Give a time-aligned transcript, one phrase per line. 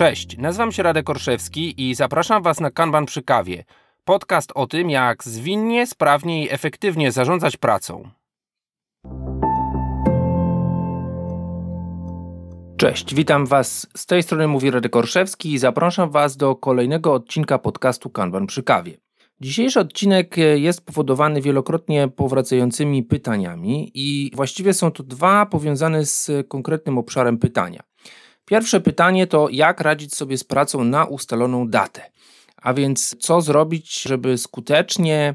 [0.00, 3.64] Cześć, nazywam się Radek Orszewski i zapraszam Was na Kanban przy kawie.
[4.04, 8.08] Podcast o tym, jak zwinnie, sprawnie i efektywnie zarządzać pracą.
[12.76, 13.86] Cześć, witam Was.
[13.96, 18.62] Z tej strony mówi Radek Orszewski i zapraszam Was do kolejnego odcinka podcastu Kanban przy
[18.62, 18.96] kawie.
[19.40, 26.98] Dzisiejszy odcinek jest powodowany wielokrotnie powracającymi pytaniami i właściwie są to dwa powiązane z konkretnym
[26.98, 27.89] obszarem pytania.
[28.50, 32.02] Pierwsze pytanie to jak radzić sobie z pracą na ustaloną datę.
[32.56, 35.34] A więc co zrobić, żeby skutecznie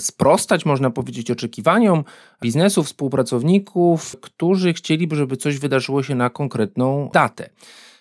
[0.00, 2.04] sprostać, można powiedzieć, oczekiwaniom
[2.42, 7.50] biznesu, współpracowników, którzy chcieliby, żeby coś wydarzyło się na konkretną datę.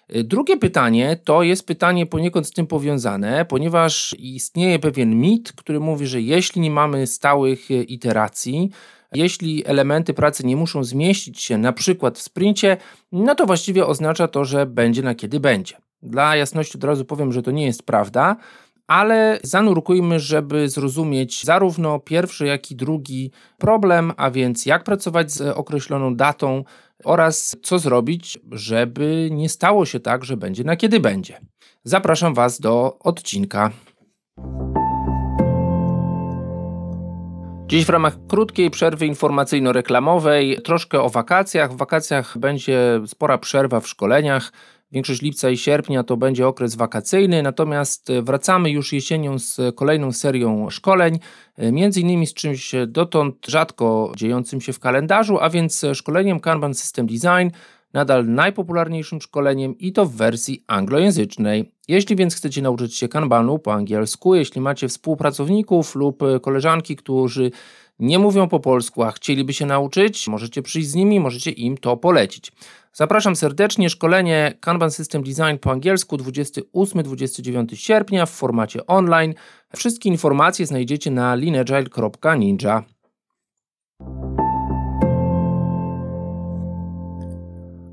[0.10, 6.08] Drugie pytanie to jest pytanie poniekąd z tym powiązane, ponieważ istnieje pewien mit, który mówi,
[6.08, 8.70] że jeśli nie mamy stałych iteracji,
[9.14, 12.78] jeśli elementy pracy nie muszą zmieścić się na przykład w sprincie,
[13.12, 15.78] no to właściwie oznacza to, że będzie na kiedy będzie.
[16.02, 18.36] Dla jasności od razu powiem, że to nie jest prawda,
[18.88, 25.42] ale zanurkujmy, żeby zrozumieć zarówno pierwszy, jak i drugi problem, a więc jak pracować z
[25.42, 26.64] określoną datą
[27.06, 31.40] oraz co zrobić, żeby nie stało się tak, że będzie na kiedy będzie.
[31.84, 33.72] Zapraszam Was do odcinka.
[37.72, 41.74] Dziś w ramach krótkiej przerwy informacyjno-reklamowej troszkę o wakacjach.
[41.74, 44.52] W wakacjach będzie spora przerwa w szkoleniach.
[44.92, 50.70] Większość lipca i sierpnia to będzie okres wakacyjny, natomiast wracamy już jesienią z kolejną serią
[50.70, 51.20] szkoleń,
[51.58, 57.08] między innymi z czymś dotąd rzadko dziejącym się w kalendarzu, a więc szkoleniem Kanban System
[57.08, 57.56] Design,
[57.94, 61.72] nadal najpopularniejszym szkoleniem i to w wersji anglojęzycznej.
[61.88, 67.52] Jeśli więc chcecie nauczyć się kanbanu po angielsku, jeśli macie współpracowników lub koleżanki, którzy
[68.00, 71.98] nie mówią po polsku, a chcieliby się nauczyć, możecie przyjść z nimi, możecie im to
[71.98, 72.52] polecić.
[72.94, 73.90] Zapraszam serdecznie.
[73.90, 79.34] Szkolenie Kanban System Design po angielsku 28-29 sierpnia w formacie online.
[79.76, 82.84] Wszystkie informacje znajdziecie na lineagile.ninja.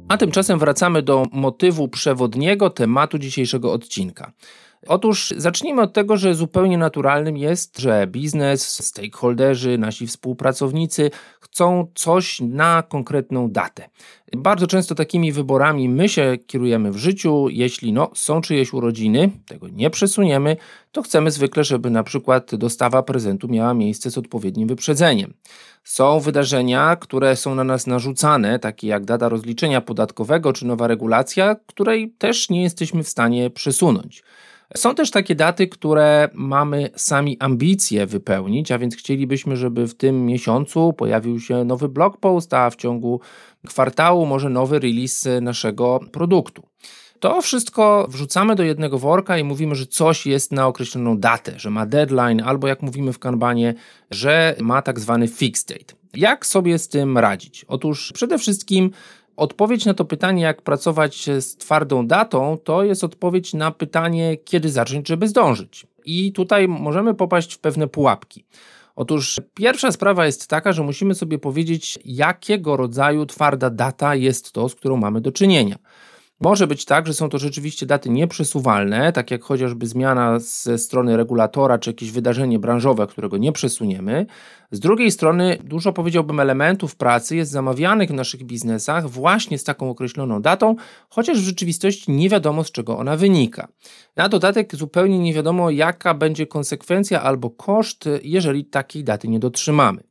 [0.09, 4.33] A tymczasem wracamy do motywu przewodniego tematu dzisiejszego odcinka.
[4.87, 12.41] Otóż zacznijmy od tego, że zupełnie naturalnym jest, że biznes, stakeholderzy, nasi współpracownicy chcą coś
[12.41, 13.89] na konkretną datę.
[14.37, 17.49] Bardzo często takimi wyborami my się kierujemy w życiu.
[17.49, 20.57] Jeśli no, są czyjeś urodziny, tego nie przesuniemy,
[20.93, 25.35] to chcemy zwykle, żeby na przykład dostawa prezentu miała miejsce z odpowiednim wyprzedzeniem.
[25.85, 31.57] Są wydarzenia, które są na nas narzucane, takie jak data rozliczenia podatkowego czy nowa regulacja,
[31.67, 34.23] której też nie jesteśmy w stanie przesunąć.
[34.77, 40.27] Są też takie daty, które mamy sami ambicje wypełnić, a więc chcielibyśmy, żeby w tym
[40.27, 43.21] miesiącu pojawił się nowy blog post, a w ciągu
[43.67, 46.63] kwartału może nowy release naszego produktu.
[47.21, 51.71] To wszystko wrzucamy do jednego worka i mówimy, że coś jest na określoną datę, że
[51.71, 53.75] ma deadline, albo jak mówimy w kanbanie,
[54.11, 55.95] że ma tak zwany fixed date.
[56.15, 57.65] Jak sobie z tym radzić?
[57.69, 58.91] Otóż przede wszystkim
[59.39, 64.71] Odpowiedź na to pytanie, jak pracować z twardą datą, to jest odpowiedź na pytanie, kiedy
[64.71, 65.87] zacząć, żeby zdążyć.
[66.05, 68.45] I tutaj możemy popaść w pewne pułapki.
[68.97, 74.69] Otóż pierwsza sprawa jest taka, że musimy sobie powiedzieć, jakiego rodzaju twarda data jest to,
[74.69, 75.77] z którą mamy do czynienia.
[76.41, 81.17] Może być tak, że są to rzeczywiście daty nieprzesuwalne, tak jak chociażby zmiana ze strony
[81.17, 84.27] regulatora, czy jakieś wydarzenie branżowe, którego nie przesuniemy.
[84.71, 89.91] Z drugiej strony, dużo powiedziałbym elementów pracy jest zamawianych w naszych biznesach właśnie z taką
[89.91, 90.77] określoną datą,
[91.09, 93.69] chociaż w rzeczywistości nie wiadomo z czego ona wynika.
[94.17, 100.09] Na dodatek zupełnie nie wiadomo, jaka będzie konsekwencja albo koszt, jeżeli takiej daty nie dotrzymamy.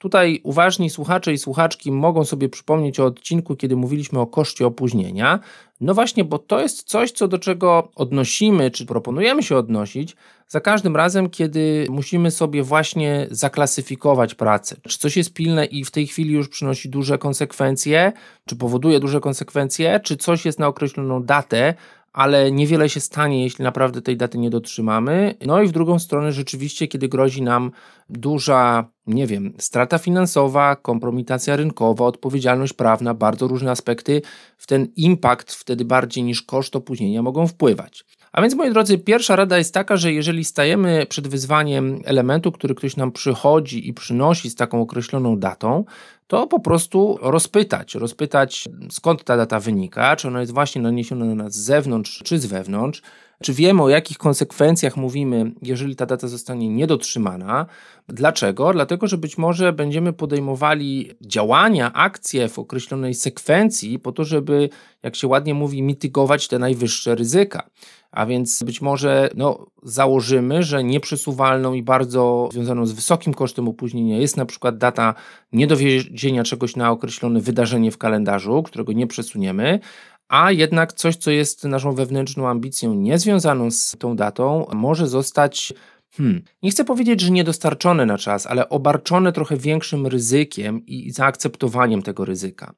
[0.00, 5.40] Tutaj uważni słuchacze i słuchaczki mogą sobie przypomnieć o odcinku, kiedy mówiliśmy o koszcie opóźnienia.
[5.80, 10.16] No właśnie, bo to jest coś, co do czego odnosimy, czy proponujemy się odnosić
[10.48, 14.76] za każdym razem, kiedy musimy sobie właśnie zaklasyfikować pracę.
[14.88, 18.12] Czy coś jest pilne i w tej chwili już przynosi duże konsekwencje,
[18.46, 21.74] czy powoduje duże konsekwencje, czy coś jest na określoną datę,
[22.12, 25.34] ale niewiele się stanie, jeśli naprawdę tej daty nie dotrzymamy.
[25.46, 27.70] No i w drugą stronę, rzeczywiście, kiedy grozi nam
[28.08, 34.22] duża, nie wiem, strata finansowa, kompromitacja rynkowa, odpowiedzialność prawna, bardzo różne aspekty,
[34.56, 38.04] w ten impact wtedy bardziej niż koszt opóźnienia mogą wpływać.
[38.32, 42.74] A więc, moi drodzy, pierwsza rada jest taka, że jeżeli stajemy przed wyzwaniem elementu, który
[42.74, 45.84] ktoś nam przychodzi i przynosi z taką określoną datą,
[46.30, 51.34] to po prostu rozpytać, rozpytać skąd ta data wynika, czy ona jest właśnie naniesiona na
[51.34, 53.02] nas z zewnątrz, czy z wewnątrz,
[53.42, 57.66] czy wiemy o jakich konsekwencjach mówimy, jeżeli ta data zostanie niedotrzymana.
[58.08, 58.72] Dlaczego?
[58.72, 64.68] Dlatego, że być może będziemy podejmowali działania, akcje w określonej sekwencji po to, żeby,
[65.02, 67.70] jak się ładnie mówi, mitygować te najwyższe ryzyka.
[68.10, 74.18] A więc być może no, założymy, że nieprzesuwalną i bardzo związaną z wysokim kosztem opóźnienia
[74.18, 75.14] jest na przykład data
[75.52, 76.10] niedowiezienia
[76.44, 79.80] czegoś na określone wydarzenie w kalendarzu, którego nie przesuniemy,
[80.28, 85.74] a jednak coś, co jest naszą wewnętrzną ambicją niezwiązaną z tą datą, może zostać
[86.16, 86.42] Hmm.
[86.62, 92.24] Nie chcę powiedzieć, że niedostarczone na czas, ale obarczone trochę większym ryzykiem i zaakceptowaniem tego
[92.24, 92.72] ryzyka.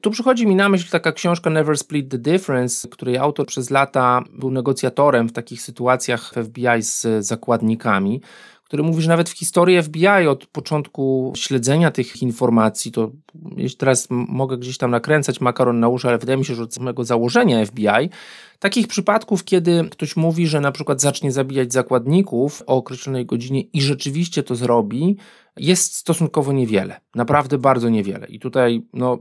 [0.00, 4.22] Tu przychodzi mi na myśl taka książka Never Split the Difference, której autor przez lata
[4.32, 8.20] był negocjatorem w takich sytuacjach w FBI z zakładnikami
[8.72, 13.10] który mówi, że nawet w historii FBI od początku śledzenia tych informacji, to
[13.78, 17.04] teraz mogę gdzieś tam nakręcać makaron na uszy, ale wydaje mi się, że od samego
[17.04, 18.10] założenia FBI,
[18.58, 23.82] takich przypadków, kiedy ktoś mówi, że na przykład zacznie zabijać zakładników o określonej godzinie i
[23.82, 25.16] rzeczywiście to zrobi,
[25.56, 27.00] jest stosunkowo niewiele.
[27.14, 28.26] Naprawdę bardzo niewiele.
[28.26, 29.18] I tutaj no,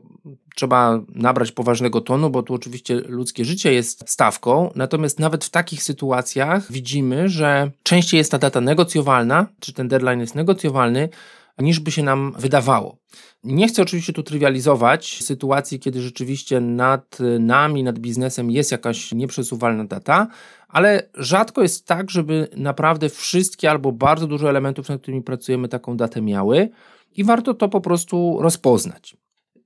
[0.56, 4.72] trzeba nabrać poważnego tonu, bo tu oczywiście ludzkie życie jest stawką.
[4.76, 10.20] Natomiast nawet w takich sytuacjach widzimy, że częściej jest ta data negocjowalna, czy ten deadline
[10.20, 11.10] jest negocjowalny,
[11.60, 12.98] niż by się nam wydawało.
[13.44, 19.86] Nie chcę oczywiście tu trywializować sytuacji, kiedy rzeczywiście nad nami, nad biznesem jest jakaś nieprzesuwalna
[19.86, 20.28] data,
[20.68, 25.98] ale rzadko jest tak, żeby naprawdę wszystkie albo bardzo dużo elementów, nad którymi pracujemy, taką
[25.98, 26.70] datę miały
[27.16, 29.18] i warto to po prostu rozpoznać.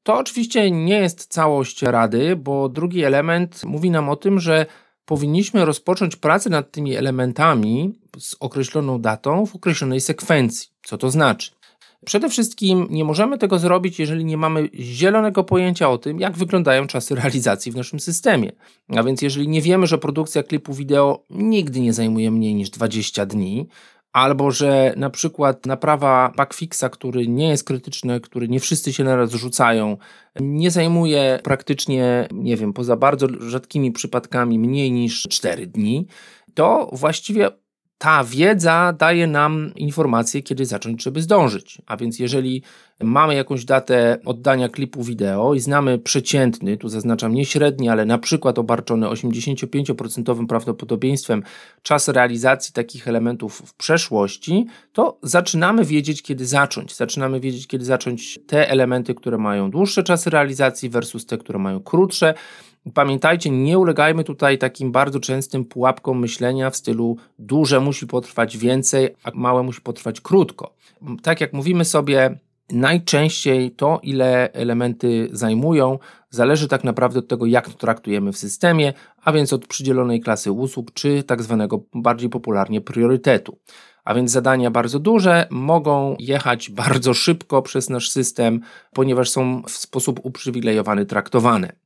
[0.03, 4.65] To oczywiście nie jest całość rady, bo drugi element mówi nam o tym, że
[5.05, 10.69] powinniśmy rozpocząć pracę nad tymi elementami z określoną datą w określonej sekwencji.
[10.83, 11.51] Co to znaczy?
[12.05, 16.87] Przede wszystkim nie możemy tego zrobić, jeżeli nie mamy zielonego pojęcia o tym, jak wyglądają
[16.87, 18.51] czasy realizacji w naszym systemie.
[18.95, 23.25] A więc jeżeli nie wiemy, że produkcja klipu wideo nigdy nie zajmuje mniej niż 20
[23.25, 23.67] dni,
[24.15, 29.31] albo że na przykład naprawa bugfixa, który nie jest krytyczny, który nie wszyscy się naraz
[29.31, 29.97] rzucają,
[30.39, 36.07] nie zajmuje praktycznie, nie wiem, poza bardzo rzadkimi przypadkami mniej niż 4 dni,
[36.53, 37.49] to właściwie
[37.97, 41.81] ta wiedza daje nam informację, kiedy zacząć, żeby zdążyć.
[41.85, 42.63] A więc jeżeli
[43.03, 48.17] mamy jakąś datę oddania klipu wideo i znamy przeciętny, tu zaznaczam nie średni, ale na
[48.17, 51.43] przykład obarczony 85% prawdopodobieństwem
[51.81, 56.95] czas realizacji takich elementów w przeszłości, to zaczynamy wiedzieć, kiedy zacząć.
[56.95, 61.79] Zaczynamy wiedzieć, kiedy zacząć te elementy, które mają dłuższe czasy realizacji versus te, które mają
[61.79, 62.33] krótsze.
[62.93, 69.15] Pamiętajcie, nie ulegajmy tutaj takim bardzo częstym pułapkom myślenia w stylu duże musi potrwać więcej,
[69.23, 70.73] a małe musi potrwać krótko.
[71.23, 72.39] Tak jak mówimy sobie,
[72.69, 75.99] najczęściej to, ile elementy zajmują,
[76.29, 78.93] zależy tak naprawdę od tego, jak to traktujemy w systemie,
[79.23, 83.57] a więc od przydzielonej klasy usług, czy tak zwanego bardziej popularnie priorytetu.
[84.03, 88.61] A więc zadania bardzo duże mogą jechać bardzo szybko przez nasz system,
[88.93, 91.84] ponieważ są w sposób uprzywilejowany traktowane.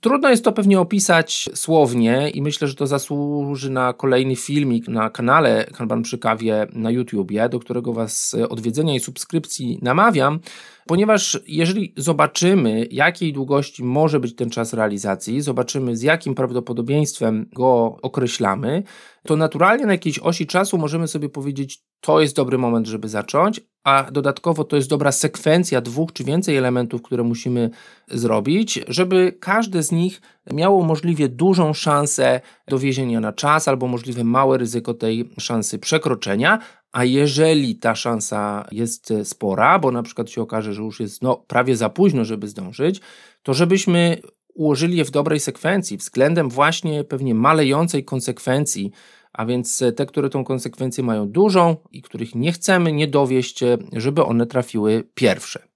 [0.00, 5.10] Trudno jest to pewnie opisać słownie i myślę, że to zasłuży na kolejny filmik na
[5.10, 10.40] kanale Kanban przy kawie na YouTubie, do którego Was odwiedzenia i subskrypcji namawiam,
[10.90, 17.96] ponieważ jeżeli zobaczymy, jakiej długości może być ten czas realizacji, zobaczymy z jakim prawdopodobieństwem go
[18.02, 18.82] określamy,
[19.26, 23.60] to naturalnie na jakiejś osi czasu możemy sobie powiedzieć, to jest dobry moment, żeby zacząć,
[23.84, 27.70] a dodatkowo to jest dobra sekwencja dwóch czy więcej elementów, które musimy
[28.08, 30.20] zrobić, żeby każde z nich
[30.52, 36.58] miało możliwie dużą szansę dowiezienia na czas albo możliwe małe ryzyko tej szansy przekroczenia,
[36.92, 41.36] a jeżeli ta szansa jest spora, bo na przykład się okaże, że już jest no,
[41.36, 43.00] prawie za późno, żeby zdążyć,
[43.42, 44.20] to żebyśmy
[44.54, 48.90] ułożyli je w dobrej sekwencji, względem właśnie pewnie malejącej konsekwencji,
[49.32, 53.60] a więc te, które tą konsekwencję mają dużą i których nie chcemy nie dowieść,
[53.92, 55.70] żeby one trafiły pierwsze.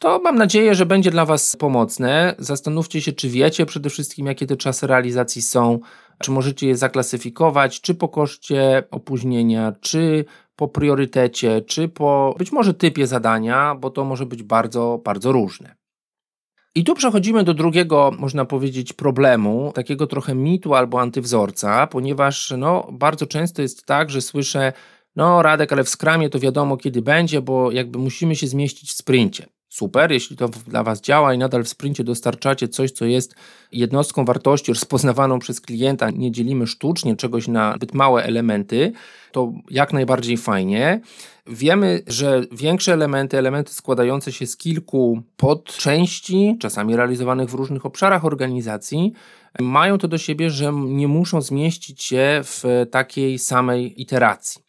[0.00, 2.34] To mam nadzieję, że będzie dla Was pomocne.
[2.38, 5.78] Zastanówcie się, czy wiecie przede wszystkim, jakie te czasy realizacji są,
[6.18, 10.24] czy możecie je zaklasyfikować, czy po koszcie opóźnienia, czy
[10.56, 15.74] po priorytecie, czy po być może typie zadania, bo to może być bardzo, bardzo różne.
[16.74, 22.88] I tu przechodzimy do drugiego, można powiedzieć, problemu, takiego trochę mitu albo antywzorca, ponieważ no,
[22.92, 24.72] bardzo często jest tak, że słyszę,
[25.16, 28.92] no Radek, ale w skramie to wiadomo kiedy będzie, bo jakby musimy się zmieścić w
[28.92, 29.46] sprincie.
[29.78, 30.12] Super.
[30.12, 33.34] Jeśli to dla Was działa i nadal w sprincie dostarczacie coś, co jest
[33.72, 38.92] jednostką wartości rozpoznawaną przez klienta, nie dzielimy sztucznie czegoś na zbyt małe elementy,
[39.32, 41.00] to jak najbardziej fajnie.
[41.46, 48.24] Wiemy, że większe elementy, elementy składające się z kilku podczęści, czasami realizowanych w różnych obszarach
[48.24, 49.12] organizacji,
[49.60, 54.62] mają to do siebie, że nie muszą zmieścić się w takiej samej iteracji.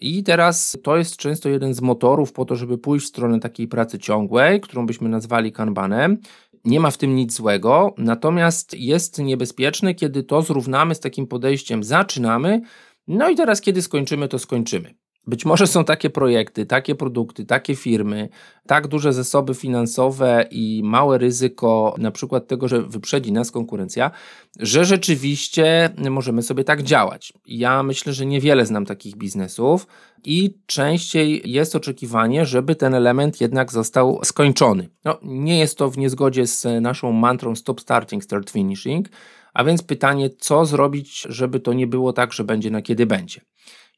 [0.00, 3.68] I teraz to jest często jeden z motorów po to, żeby pójść w stronę takiej
[3.68, 6.18] pracy ciągłej, którą byśmy nazwali kanbanem.
[6.64, 11.84] Nie ma w tym nic złego, natomiast jest niebezpieczne, kiedy to zrównamy z takim podejściem
[11.84, 12.60] zaczynamy,
[13.08, 14.99] no i teraz kiedy skończymy, to skończymy.
[15.26, 18.28] Być może są takie projekty, takie produkty, takie firmy,
[18.66, 24.10] tak duże zasoby finansowe i małe ryzyko, na przykład tego, że wyprzedzi nas konkurencja,
[24.58, 27.32] że rzeczywiście możemy sobie tak działać.
[27.46, 29.86] Ja myślę, że niewiele znam takich biznesów
[30.24, 34.88] i częściej jest oczekiwanie, żeby ten element jednak został skończony.
[35.04, 39.08] No, nie jest to w niezgodzie z naszą mantrą stop starting, start finishing,
[39.54, 43.40] a więc pytanie, co zrobić, żeby to nie było tak, że będzie na kiedy będzie.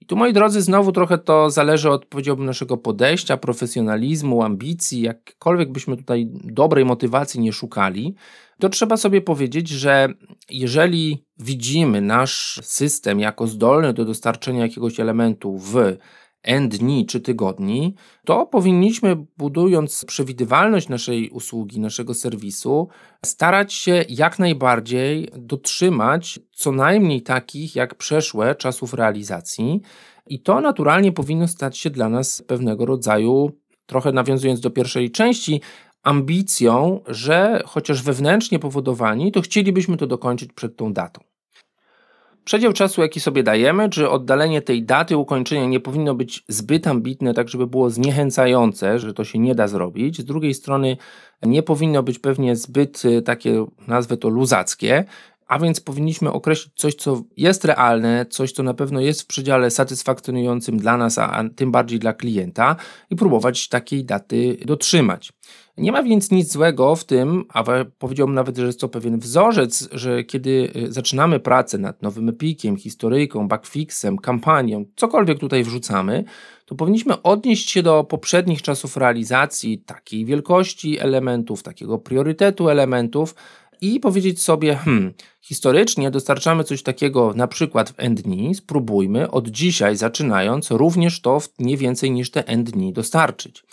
[0.03, 5.73] I tu, moi drodzy, znowu trochę to zależy od, powiedziałbym, naszego podejścia, profesjonalizmu, ambicji, jakkolwiek
[5.73, 8.15] byśmy tutaj dobrej motywacji nie szukali,
[8.61, 10.09] to trzeba sobie powiedzieć, że
[10.51, 15.97] jeżeli widzimy nasz system jako zdolny do dostarczenia jakiegoś elementu w
[16.43, 17.95] N dni czy tygodni,
[18.25, 22.89] to powinniśmy, budując przewidywalność naszej usługi, naszego serwisu,
[23.25, 29.81] starać się jak najbardziej dotrzymać co najmniej takich jak przeszłe czasów realizacji.
[30.27, 33.51] I to naturalnie powinno stać się dla nas pewnego rodzaju,
[33.87, 35.61] trochę nawiązując do pierwszej części,
[36.03, 41.32] ambicją, że chociaż wewnętrznie powodowani, to chcielibyśmy to dokończyć przed tą datą.
[42.45, 47.35] Przedział czasu, jaki sobie dajemy, czy oddalenie tej daty ukończenia nie powinno być zbyt ambitne,
[47.35, 50.21] tak żeby było zniechęcające, że to się nie da zrobić.
[50.21, 50.97] Z drugiej strony
[51.43, 55.05] nie powinno być pewnie zbyt y, takie, nazwę to luzackie,
[55.49, 59.71] a więc powinniśmy określić coś, co jest realne, coś, co na pewno jest w przedziale
[59.71, 62.77] satysfakcjonującym dla nas, a tym bardziej dla klienta
[63.11, 65.33] i próbować takiej daty dotrzymać.
[65.77, 67.65] Nie ma więc nic złego w tym, a
[67.99, 72.77] powiedziałbym nawet, że jest to pewien wzorzec, że kiedy y, zaczynamy pracę nad nowym epikiem,
[72.77, 76.25] historyjką, backfixem, kampanią, cokolwiek tutaj wrzucamy,
[76.67, 83.35] to powinniśmy odnieść się do poprzednich czasów realizacji takiej wielkości elementów, takiego priorytetu elementów,
[83.83, 89.49] i powiedzieć sobie, hmm, historycznie dostarczamy coś takiego na przykład w n dni, spróbujmy od
[89.49, 93.65] dzisiaj zaczynając również to w nie więcej niż te n dni dostarczyć.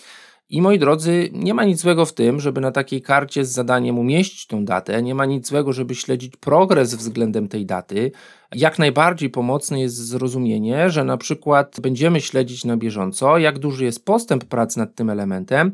[0.49, 3.99] I moi drodzy, nie ma nic złego w tym, żeby na takiej karcie z zadaniem
[3.99, 8.11] umieścić tą datę, nie ma nic złego, żeby śledzić progres względem tej daty.
[8.55, 14.05] Jak najbardziej pomocne jest zrozumienie, że na przykład będziemy śledzić na bieżąco, jak duży jest
[14.05, 15.71] postęp prac nad tym elementem,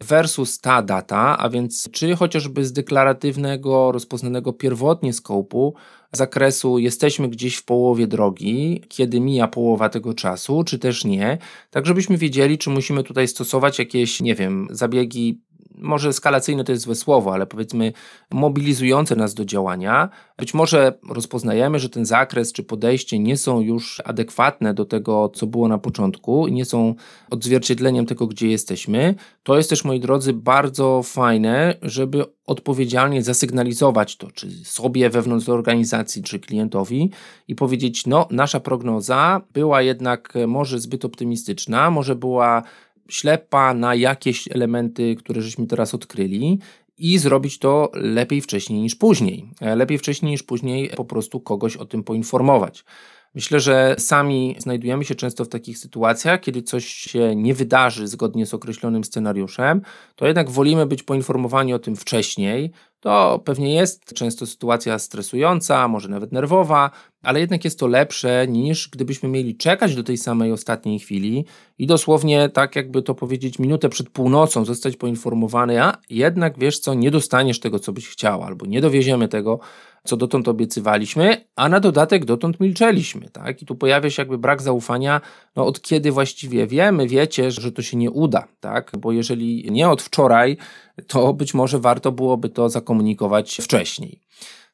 [0.00, 5.74] versus ta data, a więc czy chociażby z deklaratywnego, rozpoznanego pierwotnie skopu
[6.12, 11.38] zakresu jesteśmy gdzieś w połowie drogi, kiedy mija połowa tego czasu, czy też nie,
[11.70, 15.40] tak żebyśmy wiedzieli, czy musimy tutaj stosować jakieś, nie wiem, zabiegi
[15.80, 17.92] może eskalacyjne to jest złe słowo, ale powiedzmy
[18.30, 20.08] mobilizujące nas do działania.
[20.38, 25.46] Być może rozpoznajemy, że ten zakres czy podejście nie są już adekwatne do tego, co
[25.46, 26.94] było na początku i nie są
[27.30, 29.14] odzwierciedleniem tego, gdzie jesteśmy.
[29.42, 36.22] To jest też, moi drodzy, bardzo fajne, żeby odpowiedzialnie zasygnalizować to, czy sobie wewnątrz organizacji,
[36.22, 37.10] czy klientowi
[37.48, 42.62] i powiedzieć, no, nasza prognoza była jednak może zbyt optymistyczna, może była
[43.08, 46.58] ślepa na jakieś elementy, które żeśmy teraz odkryli
[46.98, 49.48] i zrobić to lepiej wcześniej niż później.
[49.60, 52.84] E, lepiej wcześniej niż później po prostu kogoś o tym poinformować.
[53.34, 58.46] Myślę, że sami znajdujemy się często w takich sytuacjach, kiedy coś się nie wydarzy zgodnie
[58.46, 59.80] z określonym scenariuszem,
[60.16, 62.72] to jednak wolimy być poinformowani o tym wcześniej.
[63.00, 66.90] To pewnie jest często sytuacja stresująca, może nawet nerwowa,
[67.22, 71.44] ale jednak jest to lepsze niż gdybyśmy mieli czekać do tej samej ostatniej chwili
[71.78, 76.94] i dosłownie tak jakby to powiedzieć minutę przed północą zostać poinformowany, a jednak wiesz co,
[76.94, 79.60] nie dostaniesz tego, co byś chciał, albo nie dowieziemy tego,
[80.08, 83.62] co dotąd obiecywaliśmy, a na dodatek dotąd milczeliśmy, tak?
[83.62, 85.20] I tu pojawia się jakby brak zaufania,
[85.56, 88.92] no od kiedy właściwie wiemy, wiecie, że to się nie uda, tak?
[88.98, 90.56] Bo jeżeli nie od wczoraj,
[91.06, 94.20] to być może warto byłoby to zakomunikować wcześniej.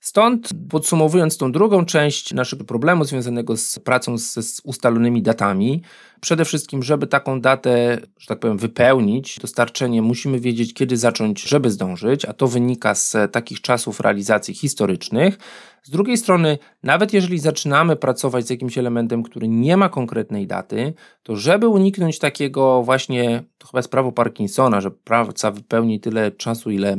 [0.00, 5.82] Stąd podsumowując tą drugą część naszego problemu związanego z pracą z, z ustalonymi datami,
[6.24, 11.70] Przede wszystkim, żeby taką datę, że tak powiem, wypełnić, dostarczenie, musimy wiedzieć, kiedy zacząć, żeby
[11.70, 15.38] zdążyć, a to wynika z takich czasów realizacji historycznych.
[15.82, 20.94] Z drugiej strony, nawet jeżeli zaczynamy pracować z jakimś elementem, który nie ma konkretnej daty,
[21.22, 26.70] to żeby uniknąć takiego właśnie, to chyba jest prawo Parkinsona, że praca wypełni tyle czasu,
[26.70, 26.96] ile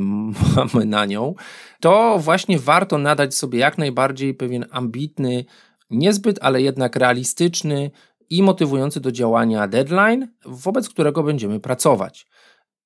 [0.56, 1.34] mamy na nią,
[1.80, 5.44] to właśnie warto nadać sobie jak najbardziej pewien ambitny,
[5.90, 7.90] niezbyt, ale jednak realistyczny
[8.30, 12.26] i motywujący do działania deadline, wobec którego będziemy pracować.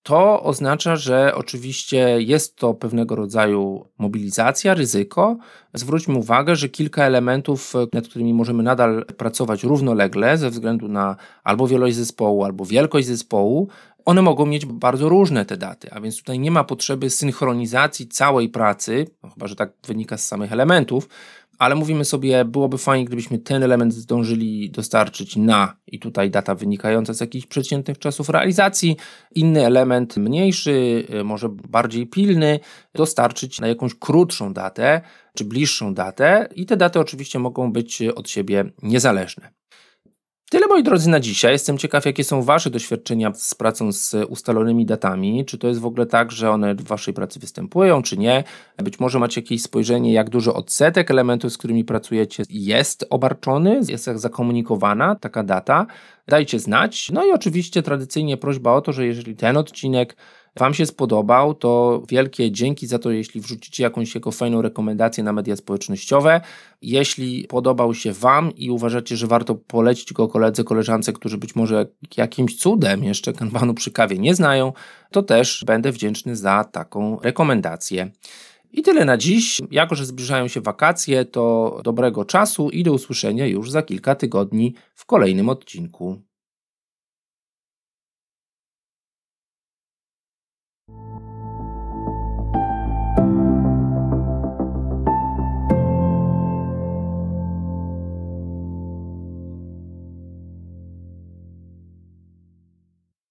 [0.02, 5.37] To oznacza, że oczywiście jest to pewnego rodzaju mobilizacja, ryzyko.
[5.75, 11.66] Zwróćmy uwagę, że kilka elementów, nad którymi możemy nadal pracować równolegle, ze względu na albo
[11.66, 13.68] wielość zespołu, albo wielkość zespołu,
[14.04, 18.49] one mogą mieć bardzo różne te daty, a więc tutaj nie ma potrzeby synchronizacji całej
[18.49, 21.09] pracy, no chyba że tak wynika z samych elementów,
[21.61, 27.14] ale mówimy sobie, byłoby fajnie, gdybyśmy ten element zdążyli dostarczyć na, i tutaj data wynikająca
[27.14, 28.97] z jakichś przeciętnych czasów realizacji,
[29.35, 32.61] inny element mniejszy, y, może bardziej pilny,
[32.95, 35.00] dostarczyć na jakąś krótszą datę,
[35.35, 39.60] czy bliższą datę, i te daty oczywiście mogą być od siebie niezależne.
[40.52, 41.52] Tyle moi drodzy na dzisiaj.
[41.52, 45.45] Jestem ciekaw, jakie są Wasze doświadczenia z pracą z ustalonymi datami.
[45.45, 48.45] Czy to jest w ogóle tak, że one w Waszej pracy występują, czy nie?
[48.76, 54.04] Być może macie jakieś spojrzenie, jak dużo odsetek elementów, z którymi pracujecie, jest obarczony, jest
[54.04, 55.87] zakomunikowana taka data.
[56.28, 57.11] Dajcie znać.
[57.11, 60.16] No i oczywiście tradycyjnie prośba o to, że jeżeli ten odcinek
[60.59, 65.33] Wam się spodobał, to wielkie dzięki za to, jeśli wrzucicie jakąś jego fajną rekomendację na
[65.33, 66.40] media społecznościowe.
[66.83, 71.87] Jeśli podobał się Wam i uważacie, że warto polecić go koledze, koleżance, którzy być może
[72.16, 74.73] jakimś cudem jeszcze kanbanu przy kawie nie znają,
[75.11, 78.11] to też będę wdzięczny za taką rekomendację.
[78.73, 79.61] I tyle na dziś.
[79.71, 84.75] Jako, że zbliżają się wakacje, to dobrego czasu i do usłyszenia już za kilka tygodni
[84.95, 86.23] w kolejnym odcinku.